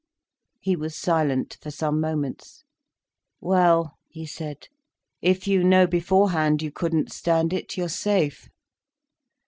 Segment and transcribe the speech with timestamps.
[0.59, 2.63] He was silent for some moments.
[3.39, 4.67] "Well," he said,
[5.21, 8.49] "if you know beforehand you couldn't stand it, you're safe."